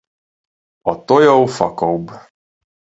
A 0.81 0.93
tojó 1.05 1.45
fakóbb. 1.45 2.05